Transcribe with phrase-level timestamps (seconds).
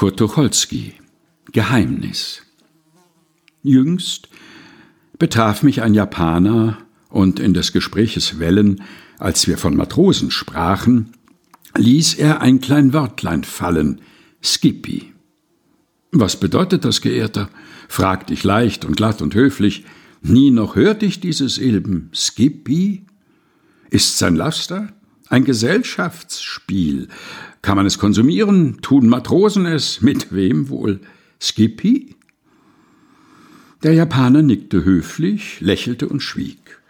[0.00, 0.94] Kurt Tucholsky
[1.52, 2.40] Geheimnis
[3.62, 4.30] Jüngst
[5.18, 6.78] betraf mich ein Japaner
[7.10, 8.82] und in des Gespräches Wellen,
[9.18, 11.12] als wir von Matrosen sprachen,
[11.76, 14.00] ließ er ein klein Wörtlein fallen,
[14.42, 15.12] Skippy.
[16.12, 17.50] Was bedeutet das, Geehrter?
[17.86, 19.84] fragte ich leicht und glatt und höflich.
[20.22, 23.04] Nie noch hört ich dieses Silben Skippy?
[23.90, 24.94] Ist's ein Laster?
[25.30, 27.06] Ein Gesellschaftsspiel?
[27.62, 28.78] Kann man es konsumieren?
[28.82, 30.00] Tun Matrosen es?
[30.00, 30.98] Mit wem wohl?
[31.40, 32.16] Skippy?
[33.84, 36.80] Der Japaner nickte höflich, lächelte und schwieg.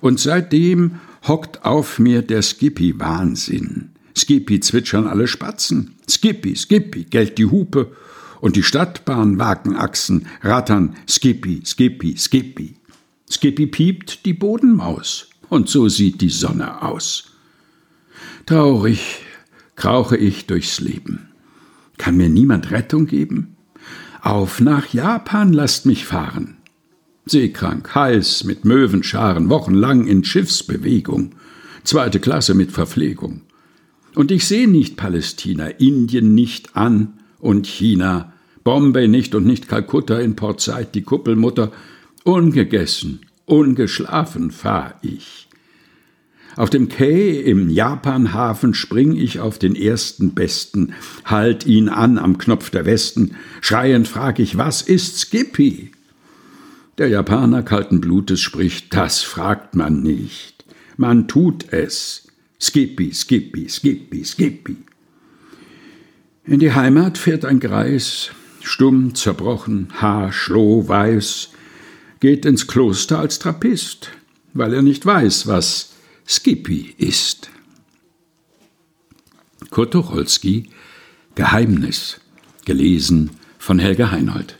[0.00, 0.96] Und seitdem
[1.28, 3.90] hockt auf mir der Skippy-Wahnsinn.
[4.16, 5.94] Skippy zwitschern alle Spatzen.
[6.10, 7.92] Skippy, Skippy, gellt die Hupe.
[8.40, 12.74] Und die Stadtbahnwagenachsen rattern Skippy, Skippy, Skippy.
[13.30, 15.28] Skippy piept die Bodenmaus.
[15.48, 17.35] Und so sieht die Sonne aus.
[18.46, 19.22] Traurig
[19.74, 21.30] krauche ich durchs Leben.
[21.98, 23.56] Kann mir niemand Rettung geben?
[24.22, 26.56] Auf nach Japan lasst mich fahren.
[27.26, 31.34] Seekrank, heiß, mit Möwenscharen, wochenlang in Schiffsbewegung,
[31.82, 33.40] zweite Klasse mit Verpflegung.
[34.14, 40.20] Und ich seh nicht Palästina, Indien nicht an und China, Bombay nicht und nicht Kalkutta
[40.20, 41.72] in Port Said die Kuppelmutter,
[42.22, 45.48] ungegessen, ungeschlafen fahr ich.
[46.56, 50.94] Auf dem Quai im Japanhafen spring ich auf den ersten Besten,
[51.26, 55.92] halt ihn an am Knopf der Westen, schreiend frag ich, was ist Skippy?
[56.96, 60.64] Der Japaner kalten Blutes spricht, das fragt man nicht,
[60.96, 62.28] man tut es.
[62.58, 64.78] Skippy, Skippy, Skippy, Skippy.
[66.46, 68.30] In die Heimat fährt ein Greis,
[68.62, 71.50] stumm, zerbrochen, Haar, Schloh, weiß,
[72.20, 74.10] geht ins Kloster als Trappist,
[74.54, 75.95] weil er nicht weiß, was
[76.26, 77.50] Skippy ist.
[79.70, 80.70] Kurt Tucholsky
[81.36, 82.20] Geheimnis,
[82.64, 84.58] gelesen von Helga Heinold.